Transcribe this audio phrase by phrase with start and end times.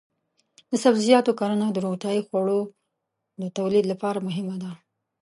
[0.69, 2.61] د سبزیجاتو کرنه د روغتیايي خوړو
[3.41, 4.71] د تولید لپاره مهمه ده.